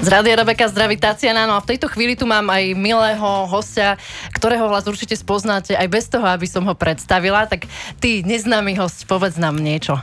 [0.00, 4.00] Z Rádia Rebeka zdraví Tatiana, no a v tejto chvíli tu mám aj milého hostia,
[4.32, 7.44] ktorého hlas určite spoznáte aj bez toho, aby som ho predstavila.
[7.44, 7.68] Tak
[8.00, 10.00] ty, neznámy host, povedz nám niečo.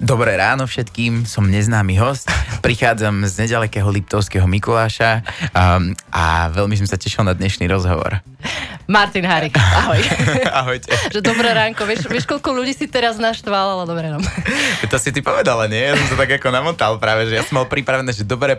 [0.00, 2.32] Dobré ráno všetkým, som neznámy host.
[2.64, 5.20] Prichádzam z nedalekého Liptovského Mikuláša
[5.52, 8.24] um, a veľmi som sa tešil na dnešný rozhovor.
[8.84, 10.00] Martin Harik, ahoj.
[10.60, 10.92] Ahojte.
[11.08, 14.28] že dobré ránko, vieš, vieš, koľko ľudí si teraz naštval, ale dobré ráno.
[14.84, 15.80] To si ty povedala, nie?
[15.80, 18.52] Ja som to tak ako namotal práve, že ja som mal pripravené, že dobré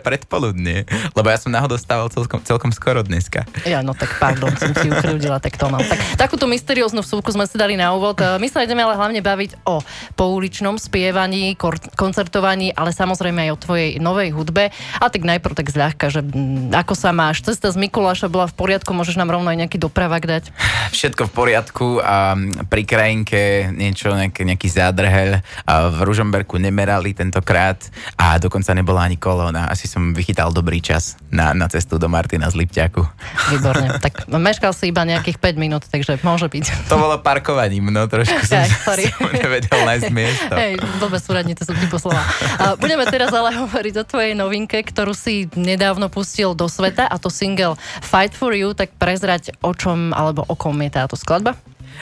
[1.14, 3.46] lebo ja som náhodou stával celkom, celkom skoro dneska.
[3.64, 5.80] Ja, no tak pardon, som ti ukryvdila, tak to mám.
[5.86, 8.18] Tak, takúto mysterióznu vsúvku sme si dali na úvod.
[8.18, 9.80] E, My sa ideme ale hlavne baviť o
[10.18, 14.74] pouličnom spievaní, kor- koncertovaní, ale samozrejme aj o tvojej novej hudbe.
[15.00, 17.46] A tak najprv tak zľahka, že mm, ako sa máš?
[17.46, 20.50] Cesta z Mikuláša bola v poriadku, môžeš nám rovno aj nejaký dopravak dať?
[20.90, 22.34] Všetko v poriadku a
[22.66, 25.44] pri krajinke niečo, nejaký, nejaký zádrhel.
[25.68, 27.78] A v Ružomberku nemerali tentokrát
[28.16, 29.68] a dokonca nebola ani kolóna.
[29.68, 33.06] Asi som vychytal dobrý čas na, na cestu do Martina z Lipťaku.
[33.54, 33.86] Výborne.
[34.02, 36.90] Tak meškal si iba nejakých 5 minút, takže môže byť.
[36.90, 39.06] To bolo parkovaním, no trošku som, Aj, sorry.
[39.14, 40.54] som nevedel nájsť miesto.
[40.58, 42.18] Hej, dobre súradnice som ti poslala.
[42.58, 47.14] A budeme teraz ale hovoriť o tvojej novinke, ktorú si nedávno pustil do sveta a
[47.14, 51.54] to single Fight for You, tak prezrať o čom alebo o kom je táto skladba?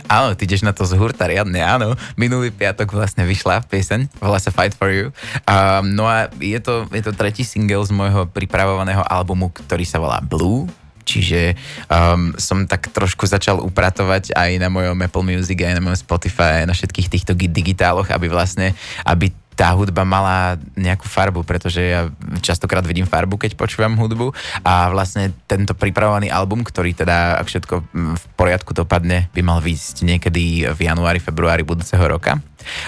[0.07, 1.97] Áno, ty ideš na to z hurta riadne, áno.
[2.15, 5.11] Minulý piatok vlastne vyšla pieseň, volá sa Fight for You.
[5.49, 10.03] Um, no a je to, je to tretí single z môjho pripravovaného albumu, ktorý sa
[10.03, 10.69] volá Blue.
[11.05, 11.53] Čiže
[11.93, 16.65] um, som tak trošku začal upratovať aj na mojom Apple Music, aj na mojom Spotify,
[16.65, 18.73] aj na všetkých týchto gi- digitáloch, aby vlastne,
[19.05, 22.11] aby tá hudba mala nejakú farbu, pretože ja
[22.43, 24.35] častokrát vidím farbu, keď počúvam hudbu
[24.67, 29.63] a vlastne tento pripravovaný album, ktorý teda, ak všetko mm, v poriadku dopadne, by mal
[29.63, 32.43] výjsť niekedy v januári, februári budúceho roka.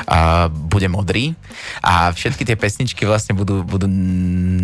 [0.08, 1.36] A bude modrý
[1.84, 3.84] a všetky tie pesničky vlastne budú, budú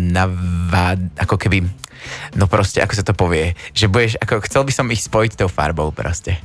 [0.09, 1.69] navád, ako keby,
[2.33, 5.49] no proste, ako sa to povie, že budeš, ako chcel by som ich spojiť tou
[5.49, 6.41] farbou proste.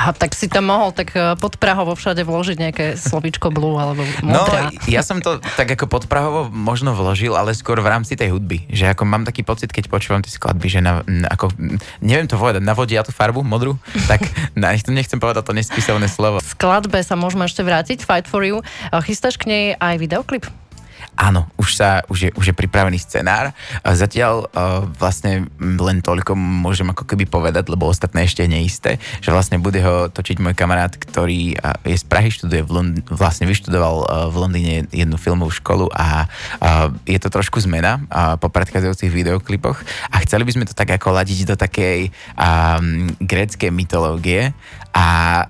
[0.00, 4.00] A tak si tam mohol tak eh, pod Prahovo všade vložiť nejaké slovíčko blue alebo
[4.24, 4.72] No, modrá.
[4.88, 8.64] ja som to tak ako podprahovo možno vložil, ale skôr v rámci tej hudby.
[8.68, 11.52] Že ako mám taký pocit, keď počúvam tie skladby, že na, ako,
[12.00, 13.76] neviem to povedať, navodia tú farbu modrú,
[14.10, 14.24] tak
[14.56, 16.40] na, nechcem povedať to nespísovné slovo.
[16.40, 18.64] skladbe sa môžeme ešte vrátiť, Fight for You.
[18.88, 20.48] A Chystáš k nej aj videoklip?
[21.20, 23.52] Áno, už, sa, už, je, už je pripravený scenár.
[23.84, 29.60] Zatiaľ uh, vlastne len toľko môžem ako keby povedať, lebo ostatné ešte neisté, že vlastne
[29.60, 34.08] bude ho točiť môj kamarát, ktorý je z Prahy, študuje v Lond- vlastne vyštudoval uh,
[34.32, 39.76] v Londýne jednu filmovú školu a uh, je to trošku zmena uh, po predchádzajúcich videoklipoch
[40.08, 42.08] a chceli by sme to tak ako ladiť do takej
[42.40, 44.56] um, gréckej mytológie
[44.96, 45.44] a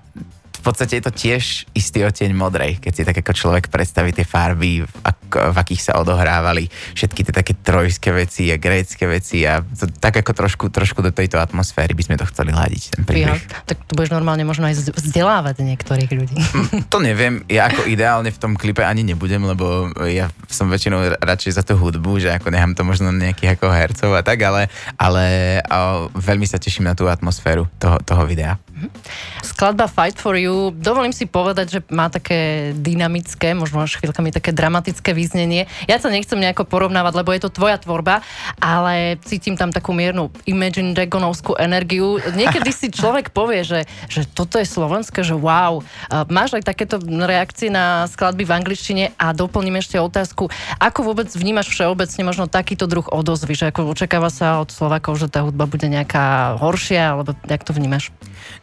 [0.60, 4.28] v podstate je to tiež istý oteň modrej, keď si tak ako človek predstaví tie
[4.28, 5.18] farby, v, ak,
[5.54, 10.20] v akých sa odohrávali všetky tie také trojské veci a grécké veci a to, tak
[10.20, 13.40] ako trošku, trošku do tejto atmosféry by sme to chceli hľadiť, ten príbeh.
[13.64, 16.36] tak tu budeš normálne možno aj vzd- vzdelávať niektorých ľudí.
[16.92, 21.56] To neviem, ja ako ideálne v tom klipe ani nebudem, lebo ja som väčšinou radšej
[21.56, 24.66] za tú hudbu, že ako nechám to možno nejakých ako hercov a tak, ale,
[24.98, 25.24] ale
[25.64, 28.58] a, veľmi sa teším na tú atmosféru toho, toho videa.
[29.44, 34.54] Skladba Fight for You, dovolím si povedať, že má také dynamické, možno až chvíľkami také
[34.56, 35.68] dramatické význenie.
[35.84, 38.24] Ja sa nechcem nejako porovnávať, lebo je to tvoja tvorba,
[38.56, 42.16] ale cítim tam takú miernu Imagine Dragonovskú energiu.
[42.20, 45.84] Niekedy si človek povie, že, že toto je slovenské, že wow.
[46.32, 50.48] Máš aj takéto reakcie na skladby v angličtine a doplním ešte otázku,
[50.80, 55.28] ako vôbec vnímaš všeobecne možno takýto druh odozvy, že ako očakáva sa od Slovakov, že
[55.28, 58.14] tá hudba bude nejaká horšia, alebo jak to vnímaš?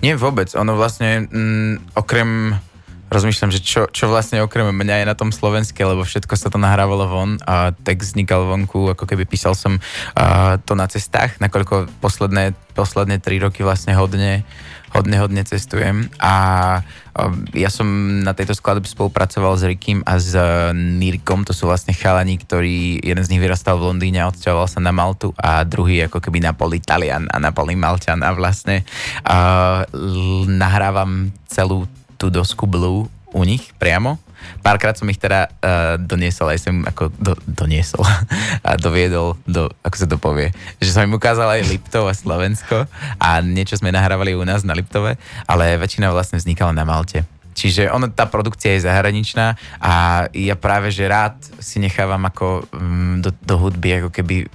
[0.02, 2.60] Nie vôbec, ono vlastne mm, okrem
[3.08, 6.60] rozmýšľam, že čo, čo vlastne okrem mňa je na tom slovenské, lebo všetko sa to
[6.60, 11.88] nahrávalo von a text vznikal vonku, ako keby písal som uh, to na cestách, nakoľko
[12.04, 14.44] posledné, posledné tri roky vlastne hodne,
[14.92, 16.12] hodne, hodne cestujem.
[16.20, 16.36] A
[16.84, 17.88] uh, ja som
[18.24, 23.00] na tejto skladbe spolupracoval s Rikým a s uh, Nirkom, to sú vlastne chalani, ktorí,
[23.00, 26.44] jeden z nich vyrastal v Londýne a odsťahoval sa na Maltu a druhý ako keby
[26.44, 28.84] Napoli Talian a Napoli Malťan a vlastne
[29.24, 31.88] uh, l- nahrávam celú
[32.18, 34.18] tú dosku Blue u nich priamo.
[34.62, 38.06] Párkrát som ich teda uh, doniesol, aj im ako do, doniesol
[38.68, 42.86] a doviedol do, ako sa to povie, že som im ukázal aj Liptov a Slovensko
[43.18, 45.18] a niečo sme nahrávali u nás na Liptove,
[45.50, 47.26] ale väčšina vlastne vznikala na Malte.
[47.58, 53.16] Čiže ono, tá produkcia je zahraničná a ja práve, že rád si nechávam ako mm,
[53.26, 54.46] do, do hudby ako keby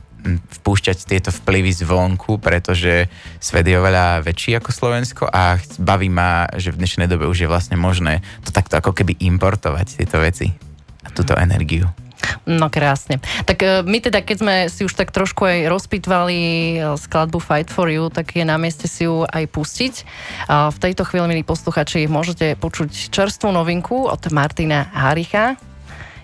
[0.62, 3.10] vpúšťať tieto vplyvy zvonku, pretože
[3.42, 7.50] svet je oveľa väčší ako Slovensko a baví ma, že v dnešnej dobe už je
[7.50, 10.54] vlastne možné to takto ako keby importovať tieto veci
[11.02, 11.90] a túto energiu.
[12.46, 13.18] No krásne.
[13.46, 17.66] Tak e, my teda, keď sme si už tak trošku aj rozpitvali e, skladbu Fight
[17.70, 19.94] for You, tak je na mieste si ju aj pustiť.
[20.48, 25.71] V tejto chvíli, milí posluchači, môžete počuť čerstvú novinku od Martina Haricha.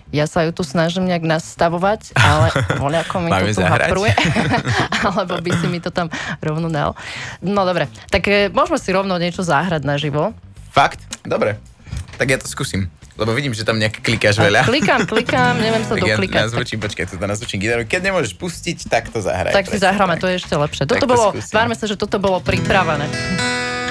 [0.09, 2.49] Ja sa ju tu snažím nejak nastavovať, ale
[2.81, 4.13] voľako mi to tu hapruje.
[5.05, 6.09] Alebo by si mi to tam
[6.41, 6.97] rovno dal.
[7.39, 10.33] No dobre, tak e, môžeme si rovno niečo zahrať naživo.
[10.73, 10.97] Fakt?
[11.21, 11.61] Dobre.
[12.17, 12.89] Tak ja to skúsim.
[13.19, 14.63] Lebo vidím, že tam nejak klikáš veľa.
[14.63, 16.39] Klikám, klikám, neviem sa tak ja doklikať.
[16.39, 17.83] tak- nazvučím, počkaj, tu nazvučím gitaru.
[17.85, 19.53] Keď nemôžeš pustiť, tak to zahraj.
[19.53, 20.21] Tak si presne zahráme, tak.
[20.23, 20.83] to je ešte lepšie.
[20.87, 21.51] Tak Toto to bolo, skúsim.
[21.53, 23.05] tvárme sa, že toto bolo pripravené.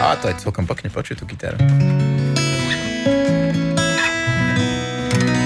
[0.02, 1.58] A to je celkom pekne počuť tú gitaru.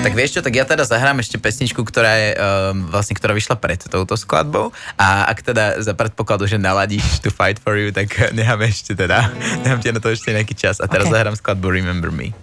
[0.02, 3.54] Tak vieš čo, tak ja teda zahrám ešte pesničku, ktorá je um, vlastne, ktorá vyšla
[3.54, 8.10] pred touto skladbou a ak teda za predpokladu, že naladíš tu Fight for You, tak
[8.34, 9.30] necháme ešte teda,
[9.62, 11.14] nechám ti na to ešte nejaký čas a teraz Ok.
[11.14, 12.34] zahrám skladbu Remember Me.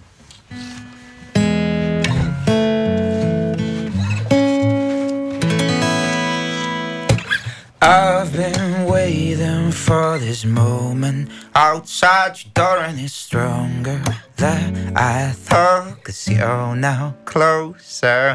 [7.92, 14.00] I've been waiting for this moment outside your door and it's stronger
[14.36, 16.04] than I thought.
[16.04, 18.32] Cause you're now closer.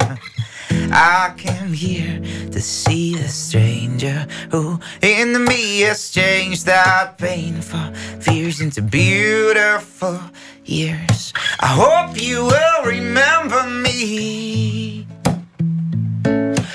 [0.92, 2.19] I came here
[2.52, 10.19] to see the stranger who in the me has changed that painful fears into beautiful
[10.66, 11.31] years.
[11.62, 15.07] I hope you will remember me.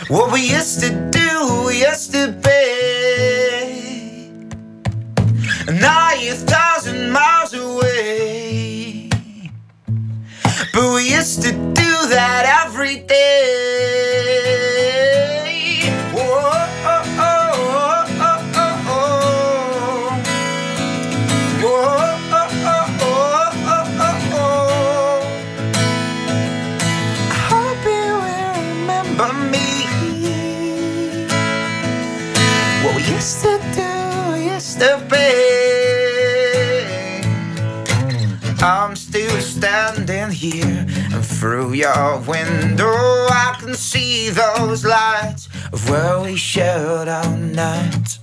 [0.09, 2.50] What we used to do yesterday.
[5.71, 9.09] Now you're a thousand miles away.
[10.75, 14.00] But we used to do that every day.
[40.11, 42.97] Standing here, and through your window,
[43.45, 48.19] I can see those lights of where we shared our night.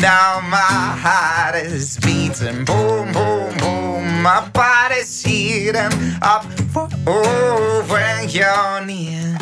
[0.00, 0.74] Now my
[1.04, 4.22] heart is beating, boom, boom, boom.
[4.22, 9.38] My body's heating up for oh, when you're near.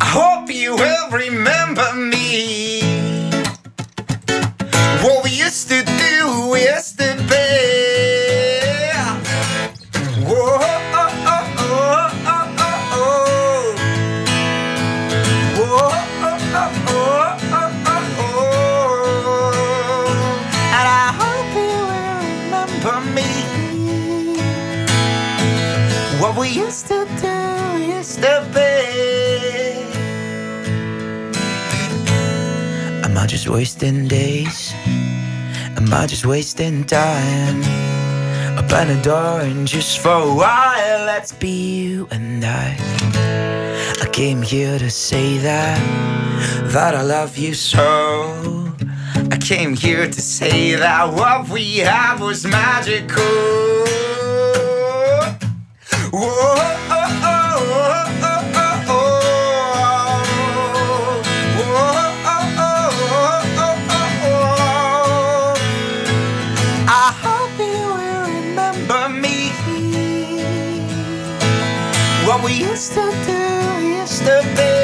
[0.00, 2.80] I hope you will remember me.
[5.02, 7.77] What we used to do yesterday.
[33.48, 34.72] Wasting days?
[35.76, 37.62] Am I just wasting time?
[38.58, 42.76] Open the door and just for a while, let's be you and I.
[44.02, 45.78] I came here to say that,
[46.72, 48.74] that I love you so.
[49.30, 53.24] I came here to say that what we had was magical.
[56.12, 56.87] Whoa,
[72.78, 74.77] yesterday, yesterday.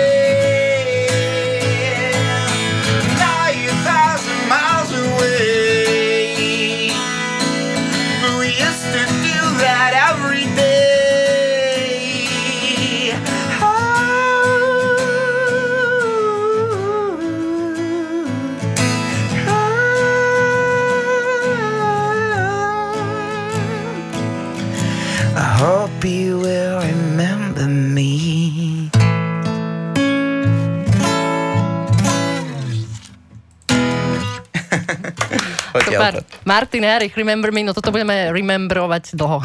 [36.54, 39.42] Martin Erich, Remember Me, no toto budeme remembrovať dlho.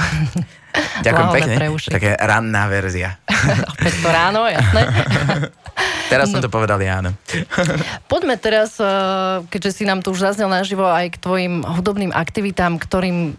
[1.06, 1.56] Ďakujem pekne.
[1.90, 3.18] Taká ranná verzia.
[3.74, 4.86] Opäť to ráno, jasné.
[6.14, 7.14] Teraz som to povedal ja, áno.
[8.10, 8.90] Poďme teraz, eh,
[9.46, 13.38] keďže si nám tu už zaznel naživo aj k tvojim hudobným aktivitám, ktorým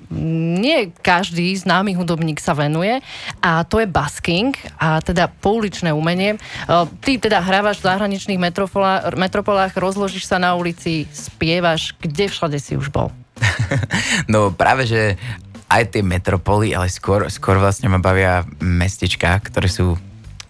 [0.62, 3.02] nie každý známy hudobník sa venuje
[3.42, 6.38] a to je basking a teda pouličné umenie.
[6.38, 12.58] Eh, Ty teda hrávaš v zahraničných metropolách, metropolách, rozložíš sa na ulici, spievaš, kde všade
[12.62, 13.10] si už bol?
[14.32, 15.20] No práve, že
[15.70, 19.94] aj tie metropoly, ale skôr, skôr vlastne ma bavia mestečka, ktoré sú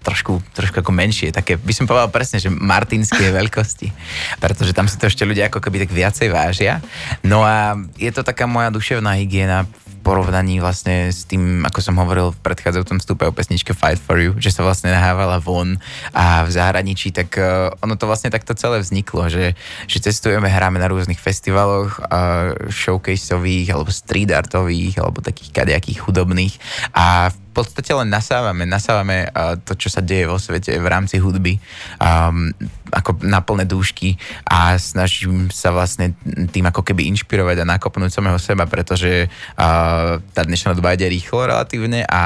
[0.00, 3.92] trošku, trošku ako menšie, také, by som povedal presne, že martinské veľkosti,
[4.40, 6.80] pretože tam si to ešte ľudia ako keby tak viacej vážia.
[7.20, 9.68] No a je to taká moja duševná hygiena
[10.00, 14.34] porovnaní vlastne s tým, ako som hovoril v predchádzajúcom vstupe o pesničke Fight for You,
[14.40, 15.76] že sa vlastne nahávala von
[16.16, 19.54] a v zahraničí, tak uh, ono to vlastne takto celé vzniklo, že,
[19.86, 26.54] že cestujeme, hráme na rôznych festivaloch, uh, showcaseových, alebo street artových, alebo takých kadejakých hudobných
[26.96, 31.18] a v podstate len nasávame, nasávame uh, to, čo sa deje vo svete v rámci
[31.18, 31.58] hudby
[31.98, 32.50] um,
[32.90, 36.14] ako na plné dúšky a snažím sa vlastne
[36.50, 41.46] tým ako keby inšpirovať a nakopnúť samého seba, pretože uh, tá dnešná doba ide rýchlo
[41.46, 42.22] relatívne a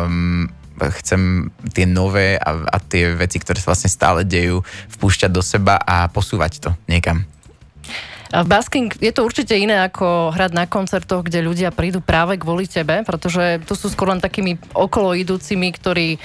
[0.00, 0.48] um,
[1.00, 4.60] chcem tie nové a, a tie veci, ktoré sa vlastne stále dejú,
[5.00, 7.24] vpúšťať do seba a posúvať to niekam.
[8.32, 13.06] Basking je to určite iné ako hrať na koncertoch, kde ľudia prídu práve kvôli tebe,
[13.06, 16.18] pretože tu sú skôr len takými okolo idúcimi, ktorí e,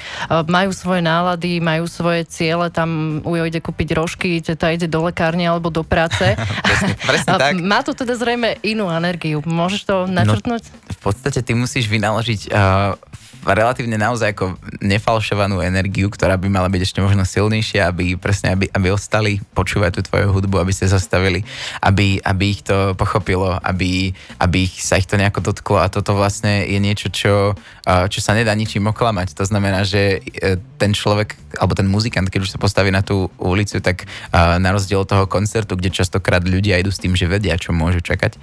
[0.50, 5.46] majú svoje nálady, majú svoje ciele, tam ujo ide kúpiť rožky, teta ide do lekárne
[5.46, 6.34] alebo do práce.
[6.68, 7.54] presne, presne tak.
[7.62, 9.46] Má to teda zrejme inú energiu.
[9.46, 10.64] Môžeš to načrtnúť?
[10.66, 12.98] No, v podstate ty musíš vynaložiť uh,
[13.42, 18.70] relatívne naozaj ako nefalšovanú energiu, ktorá by mala byť ešte možno silnejšia, aby presne, aby,
[18.70, 21.42] aby ostali počúvať tú tvoju hudbu, aby ste zastavili,
[21.82, 26.14] aby, aby ich to pochopilo, aby, aby ich, sa ich to nejako dotklo a toto
[26.14, 29.34] vlastne je niečo, čo, čo sa nedá ničím oklamať.
[29.38, 33.28] To znamená, že e, ten človek alebo ten muzikant, keď už sa postaví na tú
[33.36, 37.60] ulicu, tak na rozdiel od toho koncertu, kde častokrát ľudia idú s tým, že vedia,
[37.60, 38.40] čo môžu čakať,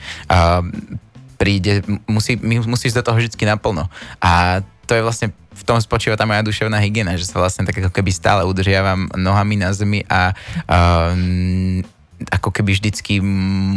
[1.39, 3.87] príde, musí, musíš do toho vždy naplno.
[4.21, 7.77] A to je vlastne v tom spočíva tá moja duševná hygiena, že sa vlastne tak
[7.77, 10.33] ako keby stále udržiavam nohami na zemi a
[10.65, 11.13] uh,
[12.19, 13.23] ako keby vždycky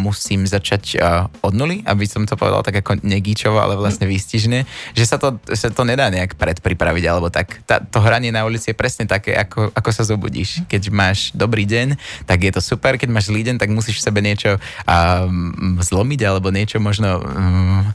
[0.02, 4.66] musím začať uh, od nuly, aby som to povedal tak ako negíčovo, ale vlastne výstižne,
[4.98, 7.62] že sa to, sa to nedá nejak predpripraviť alebo tak.
[7.70, 10.66] Tá, to hranie na ulici je presne také, ako, ako sa zobudíš.
[10.66, 14.06] Keď máš dobrý deň, tak je to super, keď máš zlý deň, tak musíš v
[14.10, 14.58] sebe niečo
[14.90, 17.86] um, zlomiť alebo niečo možno um,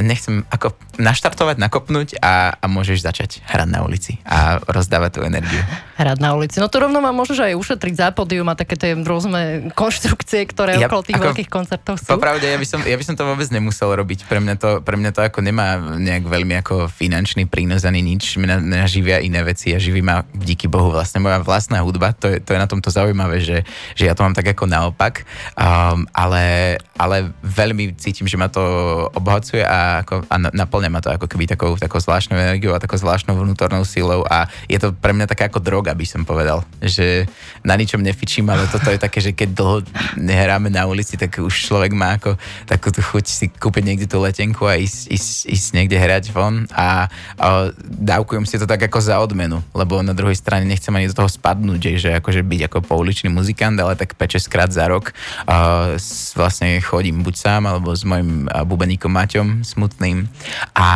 [0.00, 5.60] nechcem ako naštartovať, nakopnúť a, a môžeš začať hrať na ulici a rozdávať tú energiu.
[6.00, 6.56] Hrať na ulici.
[6.56, 10.80] No to rovno ma môžeš aj ušetriť za pódium a také tie rôzne konštrukcie, ktoré
[10.80, 12.08] ja, okolo tých ako, veľkých koncertov sú.
[12.08, 14.24] Popravde, ja by, som, ja by som to vôbec nemusel robiť.
[14.24, 18.40] Pre mňa to, pre mňa to ako nemá nejak veľmi ako finančný prínos ani nič.
[18.40, 22.16] Mňa, mňa živia iné veci a živí ma díky Bohu vlastne moja vlastná hudba.
[22.24, 23.60] To je, to je na tomto zaujímavé, že,
[23.92, 25.28] že ja to mám tak ako naopak.
[25.52, 28.64] Um, ale, ale veľmi cítim, že ma to
[29.12, 32.96] obohacuje a, ako, a naplňa ma to ako keby takou, takou zvláštnou energiou a takou
[32.96, 36.62] zvláštnou vnútornou silou a je to pre mňa taká ako droga, by som povedal.
[36.80, 37.26] Že
[37.66, 39.76] na ničom nefičím, ale toto je také, že keď dlho
[40.14, 42.38] nehráme na ulici, tak už človek má ako
[42.70, 46.70] takú tú chuť si kúpiť niekde tú letenku a ísť, ísť, ísť niekde hrať von
[46.70, 47.46] a, a
[47.82, 51.30] dávkujem si to tak ako za odmenu, lebo na druhej strane nechcem ani do toho
[51.30, 55.10] spadnúť, že akože byť ako pouličný muzikant, ale tak 5 krát za rok
[55.48, 55.96] uh,
[56.38, 60.28] vlastne chodím buď sám alebo s mojim bubeníkom Maťom smutným.
[60.74, 60.88] A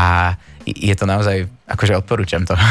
[0.67, 2.59] je to naozaj akože odporúčam to.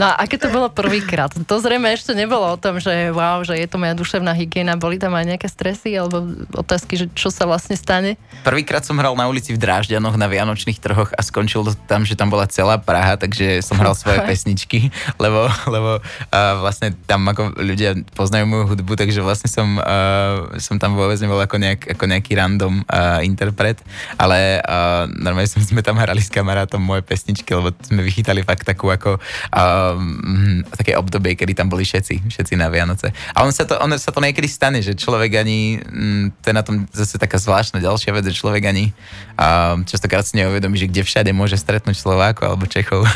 [0.00, 1.30] No a aké to bolo prvýkrát?
[1.30, 4.80] To zrejme ešte nebolo o tom, že wow, že je to moja duševná hygiena.
[4.80, 6.24] Boli tam aj nejaké stresy alebo
[6.56, 8.16] otázky, že čo sa vlastne stane?
[8.42, 12.16] Prvýkrát som hral na ulici v Drážďanoch na Vianočných trhoch a skončil to tam, že
[12.16, 14.88] tam bola celá Praha, takže som hral svoje pesničky,
[15.22, 20.80] lebo, lebo uh, vlastne tam ako ľudia poznajú moju hudbu, takže vlastne som, uh, som
[20.80, 23.78] tam vôbec nebol ako, nejak, ako nejaký random uh, interpret,
[24.16, 28.64] ale uh, normálne sme tam hrali s kamarátom moje pesničky, lebo sme sme vychytali fakt
[28.64, 29.20] takú ako
[29.52, 33.12] um, také obdobie, kedy tam boli všetci, všetci na Vianoce.
[33.36, 36.56] A on sa to, on sa to niekedy stane, že človek ani, um, to je
[36.56, 38.96] na tom zase taká zvláštna ďalšia vec, že človek ani
[39.36, 43.04] um, častokrát si neuvedomí, že kde všade môže stretnúť Slovákov alebo Čechov.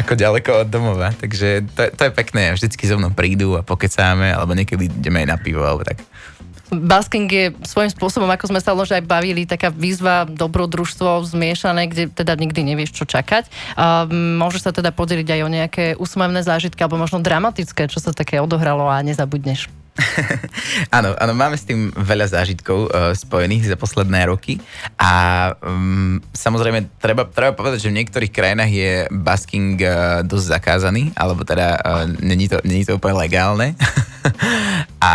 [0.00, 1.14] ako ďaleko od domova.
[1.14, 2.50] Takže to, to je pekné.
[2.54, 6.02] Vždycky so mnou prídu a pokecáme, alebo niekedy ideme aj na pivo, alebo tak.
[6.70, 12.04] Basking je svojím spôsobom, ako sme sa už aj bavili, taká výzva, dobrodružstvo zmiešané, kde
[12.10, 13.50] teda nikdy nevieš, čo čakať.
[13.74, 18.14] A môžeš sa teda podeliť aj o nejaké úsmevné zážitky, alebo možno dramatické, čo sa
[18.14, 19.79] také odohralo a nezabudneš.
[20.96, 24.58] áno, áno, máme s tým veľa zážitkov uh, spojených za posledné roky
[24.96, 25.12] a
[25.60, 31.44] um, samozrejme treba, treba povedať, že v niektorých krajinách je basking uh, dosť zakázaný, alebo
[31.44, 33.74] teda uh, není, to, není to úplne legálne.
[35.00, 35.12] a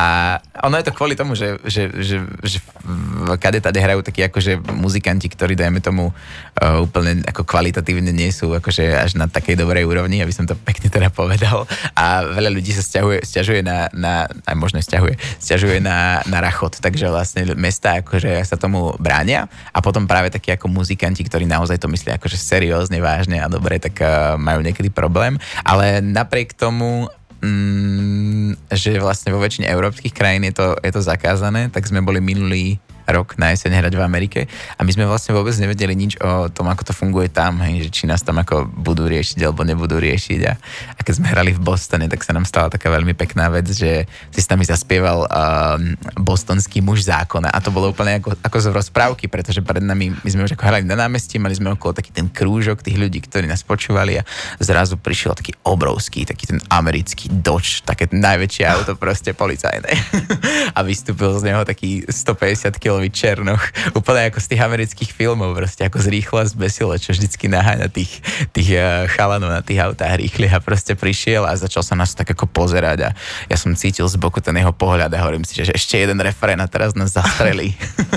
[0.65, 4.61] ono je to kvôli tomu, že, že, že, že v kade tade hrajú takí akože
[4.77, 9.89] muzikanti, ktorí dajme tomu uh, úplne ako kvalitatívne nie sú akože až na takej dobrej
[9.89, 11.65] úrovni, aby som to pekne teda povedal.
[11.97, 16.77] A veľa ľudí sa stiažuje, stiažuje na, na aj možno stiažuje, stiažuje na, na rachot,
[16.77, 21.81] takže vlastne mesta akože sa tomu bránia a potom práve takí ako muzikanti, ktorí naozaj
[21.81, 25.41] to myslia akože seriózne, vážne a dobre, tak uh, majú niekedy problém.
[25.65, 27.09] Ale napriek tomu
[27.45, 32.19] mm, že vlastne vo väčšine európskych krajín je to, je to zakázané, tak sme boli
[32.19, 34.39] minulý rok na jeseň hrať v Amerike.
[34.77, 37.89] A my sme vlastne vôbec nevedeli nič o tom, ako to funguje tam, hej, že
[37.89, 40.41] či nás tam ako budú riešiť alebo nebudú riešiť.
[40.49, 40.53] A,
[40.97, 44.09] a keď sme hrali v Bostone, tak sa nám stala taká veľmi pekná vec, že
[44.33, 45.77] si s nami zaspieval uh,
[46.17, 47.53] bostonský muž zákona.
[47.53, 50.65] A to bolo úplne ako, ako z rozprávky, pretože pred nami, my sme už ako
[50.65, 54.27] hrali na námestí, mali sme okolo taký ten krúžok tých ľudí, ktorí nás počúvali a
[54.57, 59.91] zrazu prišiel taký obrovský, taký ten americký Dodge, také najväčšie auto proste policajné.
[60.77, 63.63] A vystúpil z neho taký 150 kg Michelovi Černoch,
[63.99, 68.23] úplne ako z tých amerických filmov, proste ako z rýchla zbesilo, čo vždycky naháňa tých,
[68.55, 72.31] tých uh, chalanov na tých autách rýchli a proste prišiel a začal sa nás tak
[72.31, 73.13] ako pozerať a
[73.51, 76.59] ja som cítil z boku ten jeho pohľad a hovorím si, že ešte jeden referén
[76.63, 77.75] a teraz nás zastrelí.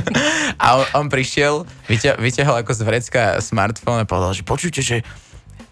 [0.63, 1.67] a on, on prišiel,
[2.23, 5.03] vyťahol ako z vrecka smartfón a povedal, že počujte, že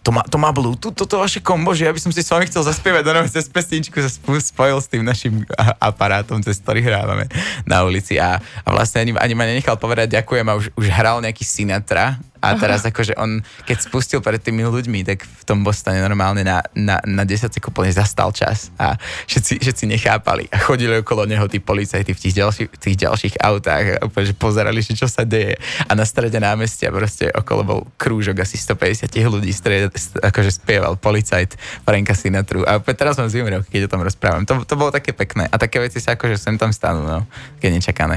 [0.07, 2.47] to má, to má Bluetooth, toto vaše kombo, že ja by som si s vami
[2.47, 4.07] chcel zaspievať, no cez pesničku sa
[4.39, 5.43] spojil s tým našim
[5.83, 7.27] aparátom, cez ktorý hrávame
[7.67, 8.15] na ulici.
[8.15, 12.23] A, a vlastne ani, ani ma nenechal povedať ďakujem a už, už hral nejaký Sinatra
[12.51, 16.63] a teraz akože on, keď spustil pred tými ľuďmi, tak v tom Bostone normálne na,
[16.75, 18.97] na, na 10 sekúnd plne zastal čas a
[19.29, 20.49] všetci, všetci nechápali.
[20.49, 24.35] A chodili okolo neho tí policajti v tých, ďalší, tých ďalších autách a úplne, že
[24.35, 25.61] pozerali, že čo sa deje.
[25.85, 31.59] A na strede námestia proste okolo bol krúžok asi 150 ľudí, strede, akože spieval policajt
[31.85, 32.65] Franka Sinatru.
[32.65, 34.49] A teraz mám zimrel, keď o tom rozprávam.
[34.49, 35.51] To, to bolo také pekné.
[35.51, 37.21] A také veci sa akože sem tam stanú, no,
[37.61, 38.17] keď nečakané.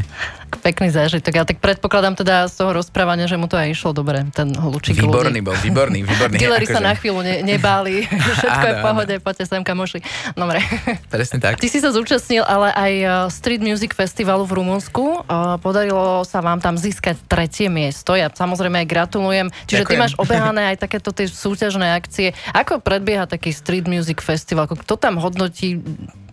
[0.63, 4.18] Pekný zážitok, ale tak predpokladám teda z toho rozprávania, že mu to aj išlo dobre,
[4.27, 5.47] ten hlučík Výborný ľudí.
[5.47, 6.35] bol, výborný, výborný.
[6.41, 8.03] Dealery sa akože- na chvíľu ne, nebáli,
[8.38, 9.23] všetko áno, je v pohode, áno.
[9.23, 9.99] poďte sem kamoši.
[10.33, 10.59] Dobre.
[11.07, 11.57] Presne tak.
[11.57, 15.23] Ty si sa zúčastnil ale aj e, Street Music Festivalu v Rumunsku.
[15.23, 18.13] E, podarilo sa vám tam získať tretie miesto.
[18.13, 19.47] Ja samozrejme aj gratulujem.
[19.65, 19.97] Čiže Ďakujem.
[19.97, 22.31] ty máš obehané aj takéto tie súťažné akcie.
[22.51, 24.67] Ako predbieha taký Street Music Festival?
[24.67, 25.79] Kto tam hodnotí?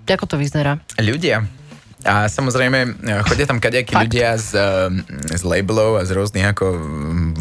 [0.06, 0.78] Ako to vyzerá?
[0.96, 1.42] Ľudia.
[2.06, 4.54] A samozrejme, e, chodia tam kadejakí ľudia z,
[5.34, 6.64] z labelov a z rôznych ako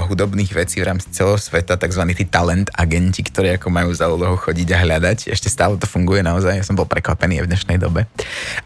[0.10, 2.02] hudobných vecí v rámci celého sveta, tzv.
[2.18, 5.30] tí talent agenti, ktorí ako majú za úlohu chodiť a hľadať.
[5.30, 8.10] Ešte stále to funguje naozaj, ja som bol prekvapený v dnešnej dobe.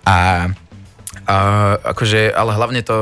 [0.08, 0.48] A
[1.30, 1.38] a
[1.94, 2.98] akože, ale hlavne to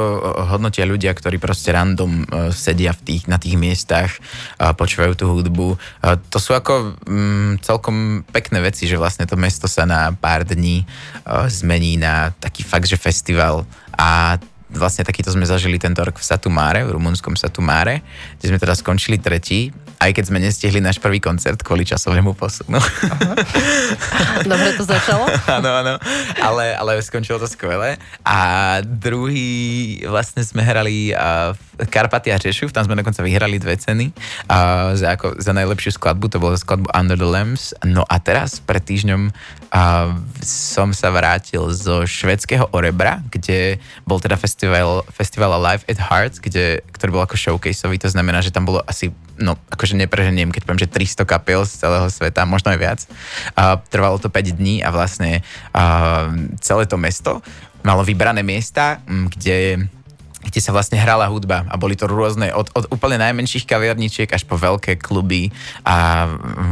[0.51, 4.19] hodnotia ľudia, ktorí proste random uh, sedia v tých, na tých miestach
[4.59, 5.79] a počúvajú tú hudbu.
[6.03, 10.43] Uh, to sú ako um, celkom pekné veci, že vlastne to mesto sa na pár
[10.43, 13.63] dní uh, zmení na taký fakt, že festival
[13.95, 14.35] a
[14.67, 18.03] vlastne takýto sme zažili tento rok v Satumáre, v rumunskom Satumáre,
[18.39, 22.77] kde sme teda skončili tretí, aj keď sme nestihli náš prvý koncert kvôli časovému posunu.
[24.51, 25.25] Dobre to začalo.
[25.57, 25.95] Áno, áno,
[26.43, 27.97] ale, ale skončilo to skvelé.
[28.21, 28.37] A
[28.83, 34.11] druhý vlastne sme hrali v Karpatia Řešu, tam sme dokonca vyhrali dve ceny
[34.49, 37.73] a za, ako, za najlepšiu skladbu, to bolo skladbu Under the Lamps.
[37.81, 39.33] No a teraz pred týždňom
[39.67, 44.56] a som sa vrátil zo švedského Orebra, kde bol teda festival,
[45.13, 49.13] festival Live at Hearts, kde, ktorý bol ako showcaseový, to znamená, že tam bolo asi,
[49.37, 52.99] no akože nepreženiem, keď poviem, že 300 kapiel z celého sveta, možno aj viac.
[53.53, 55.83] A trvalo to 5 dní a vlastne a
[56.57, 57.45] celé to mesto
[57.85, 59.87] malo vybrané miesta, kde
[60.47, 64.47] kde sa vlastne hrala hudba a boli to rôzne, od, od úplne najmenších kaviarničiek až
[64.47, 65.51] po veľké kluby
[65.83, 66.25] a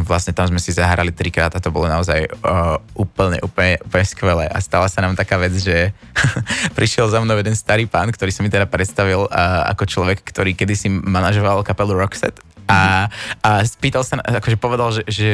[0.07, 4.45] vlastne tam sme si zahrali trikrát a to bolo naozaj uh, úplne, úplne, úplne skvelé.
[4.47, 5.91] A stala sa nám taká vec, že
[6.77, 10.55] prišiel za mnou jeden starý pán, ktorý sa mi teda predstavil uh, ako človek, ktorý
[10.55, 12.39] kedysi manažoval kapelu Roxette.
[12.65, 13.13] A,
[13.45, 15.29] a spýtal sa, akože povedal, že, že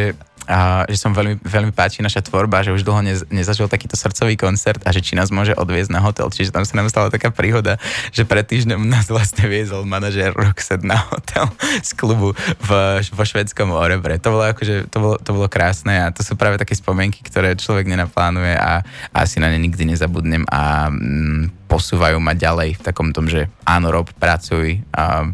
[0.49, 4.33] a že som veľmi, veľmi páči naša tvorba, že už dlho nez, nezažil takýto srdcový
[4.33, 6.33] koncert a že či nás môže odviezť na hotel.
[6.33, 7.77] Čiže tam sa nám stala taká príhoda,
[8.09, 11.45] že pred týždňom nás vlastne viezol manažér Roxette na hotel
[11.85, 12.69] z klubu v,
[13.05, 14.17] vo švedskom Orebre.
[14.17, 17.53] To bolo, akože, to, bolo, to bolo krásne a to sú práve také spomienky, ktoré
[17.53, 18.81] človek nenaplánuje a,
[19.13, 23.45] a asi na ne nikdy nezabudnem a mm, posúvajú ma ďalej v takom tom, že
[23.63, 25.29] áno, rob, pracuj a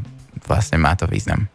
[0.45, 1.47] vlastne má to význam.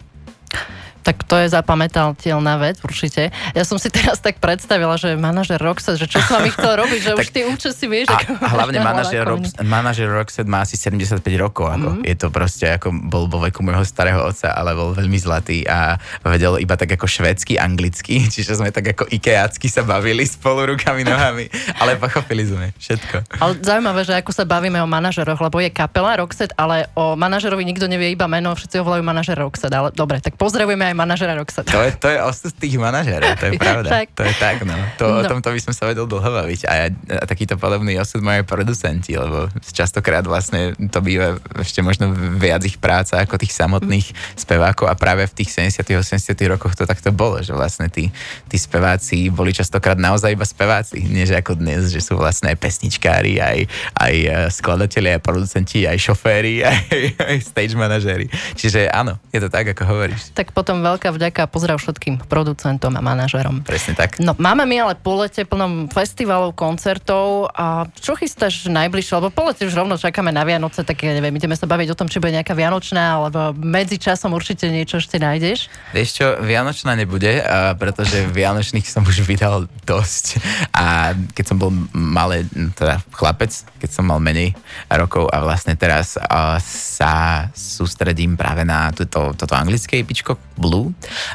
[1.02, 3.34] Tak to je zapamätateľná vec, určite.
[3.52, 7.00] Ja som si teraz tak predstavila, že manažer Roxette, že čo som vám chcel robiť,
[7.02, 8.08] že už ty účesy vieš.
[8.14, 11.66] A, a hlavne manažer, Rob, manažer Roxette má asi 75 rokov.
[11.68, 11.88] Ako.
[11.98, 12.02] Mm.
[12.06, 15.98] Je to proste, ako bol vo veku môjho starého otca, ale bol veľmi zlatý a
[16.22, 21.02] vedel iba tak ako švédsky, anglicky, čiže sme tak ako ikeácky sa bavili spolu rukami,
[21.02, 21.50] nohami,
[21.82, 23.42] ale pochopili sme všetko.
[23.42, 27.66] Ale zaujímavé, že ako sa bavíme o manažeroch, lebo je kapela Roxette, ale o manažerovi
[27.66, 29.74] nikto nevie iba meno, všetci ho volajú manažer Roxette.
[29.74, 31.72] Ale dobre, tak pozdravujeme aj manažera Roxette.
[31.72, 33.88] To je, to je osud tých manažerov, to je pravda.
[33.88, 34.06] tak.
[34.16, 34.76] To je tak, no.
[35.00, 35.16] To, no.
[35.20, 36.60] O tomto by som sa vedel dlho baviť.
[36.68, 36.86] A, ja,
[37.20, 42.76] a takýto podobný osud majú producenti, lebo častokrát vlastne to býva ešte možno viac ich
[42.76, 47.40] práca ako tých samotných spevákov a práve v tých 70 80 rokoch to takto bolo,
[47.40, 48.10] že vlastne tí,
[48.50, 52.58] tí speváci boli častokrát naozaj iba speváci, nie že ako dnes, že sú vlastne aj
[52.58, 53.58] pesničkári, aj,
[53.96, 56.78] aj e, skladatelia, aj producenti, aj šoféri, aj,
[57.22, 58.26] aj stage manažéri.
[58.58, 60.34] Čiže áno, je to tak, ako hovoríš.
[60.36, 63.62] Tak potom veľká vďaka a pozdrav všetkým producentom a manažerom.
[63.62, 64.18] Presne tak.
[64.18, 69.22] No, máme my ale po lete plnom festivalov, koncertov a čo chystáš najbližšie?
[69.22, 71.98] Lebo po lete už rovno čakáme na Vianoce, tak ja neviem, ideme sa baviť o
[71.98, 75.70] tom, či bude nejaká Vianočná, alebo medzi časom určite niečo ešte nájdeš.
[75.94, 77.44] Vieš čo, Vianočná nebude,
[77.78, 80.40] pretože Vianočných som už vydal dosť.
[80.72, 84.56] A keď som bol malý, teda chlapec, keď som mal menej
[84.88, 86.16] rokov a vlastne teraz
[86.64, 87.12] sa
[87.52, 90.71] sústredím práve na túto, toto anglické pičko Blue.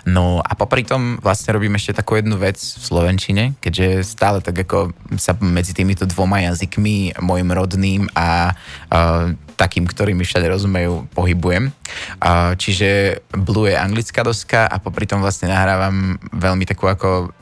[0.09, 4.57] No a popri tom vlastne robím ešte takú jednu vec v Slovenčine, keďže stále tak
[4.65, 11.73] ako sa medzi týmito dvoma jazykmi, môjim rodným a uh, takým, ktorými všade rozumejú, pohybujem.
[12.21, 17.33] Uh, čiže Blue je anglická doska a popri tom vlastne nahrávam veľmi takú ako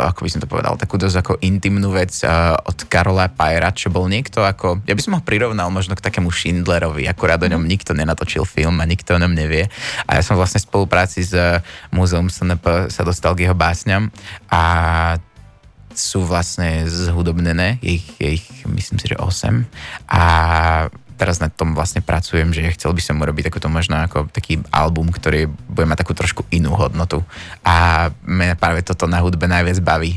[0.00, 3.92] ako by som to povedal, takú dosť ako intimnú vec uh, od Karola Pajera, čo
[3.92, 7.62] bol niekto ako, ja by som ho prirovnal možno k takému Schindlerovi, akurát o ňom
[7.62, 7.70] mhm.
[7.70, 9.68] nikto nenatočil film a nikto o ňom nevie.
[10.08, 11.60] A ja som vlastne v spolupráci s uh,
[11.92, 14.08] Múzeum SNP sa dostal k jeho básňam
[14.48, 14.62] a
[15.90, 19.66] sú vlastne zhudobnené, ich, ich myslím si, že 8
[20.06, 20.22] a
[21.20, 25.12] teraz na tom vlastne pracujem, že chcel by som urobiť takúto možno ako taký album,
[25.12, 27.20] ktorý bude mať takú trošku inú hodnotu.
[27.60, 30.16] A mňa práve toto na hudbe najviac baví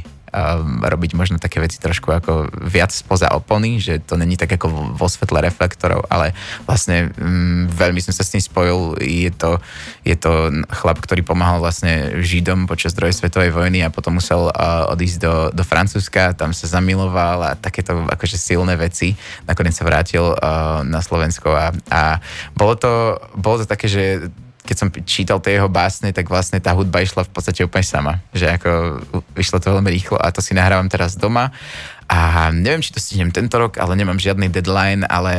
[0.82, 5.08] robiť možno také veci trošku ako viac spoza opony, že to není tak ako vo
[5.08, 6.34] svetle reflektorov, ale
[6.66, 8.98] vlastne um, veľmi som sa s tým spojil.
[8.98, 9.62] Je to,
[10.02, 14.90] je to chlap, ktorý pomáhal vlastne Židom počas druhej svetovej vojny a potom musel uh,
[14.90, 19.14] odísť do, do Francúzska, tam sa zamiloval a takéto akože silné veci.
[19.46, 22.18] Nakoniec sa vrátil uh, na Slovensko a, a
[22.58, 26.72] bolo, to, bolo to také, že keď som čítal tie jeho básne, tak vlastne tá
[26.72, 28.14] hudba išla v podstate úplne sama.
[28.32, 28.70] Že ako
[29.36, 31.52] vyšlo to veľmi rýchlo a to si nahrávam teraz doma.
[32.08, 35.36] A neviem, či to stihnem tento rok, ale nemám žiadny deadline, ale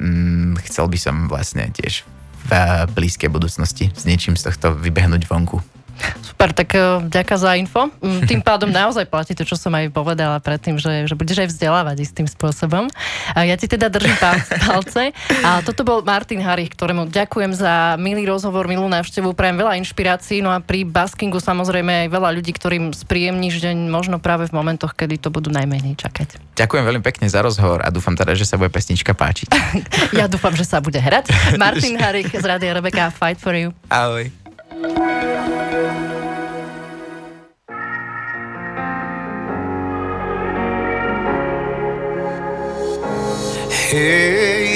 [0.00, 2.04] mm, chcel by som vlastne tiež
[2.48, 2.52] v
[2.92, 5.77] blízkej budúcnosti s niečím z tohto vybehnúť vonku.
[6.22, 7.90] Super, tak uh, ďaká za info.
[7.98, 11.48] Mm, tým pádom naozaj platí to, čo som aj povedala predtým, že, že budeš aj
[11.50, 12.86] vzdelávať istým spôsobom.
[13.34, 14.14] Ja ti teda držím
[14.66, 15.10] palce.
[15.42, 20.40] A toto bol Martin Harich, ktorému ďakujem za milý rozhovor, milú návštevu, prajem veľa inšpirácií,
[20.44, 24.94] no a pri baskingu samozrejme aj veľa ľudí, ktorým spríjemníš deň možno práve v momentoch,
[24.94, 26.38] kedy to budú najmenej čakať.
[26.58, 29.48] Ďakujem veľmi pekne za rozhovor a dúfam teda, že sa bude pesnička páčiť.
[30.20, 31.30] ja dúfam, že sa bude hrať.
[31.62, 33.70] Martin Harich z Rádia Rebeka, Fight for you.
[33.90, 34.47] Ahoj.
[34.80, 34.86] Hey,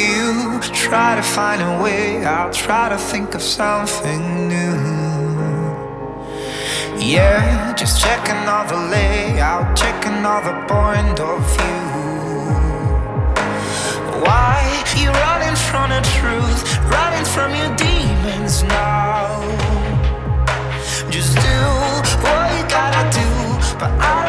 [0.08, 4.74] you try to find a way I'll try to think of something new.
[6.98, 11.86] Yeah, just checking all the layout, checking all the point of view.
[14.24, 19.71] Why you running from the truth, running from your demons now?
[21.12, 21.40] Just do
[22.22, 24.21] what you gotta do, but I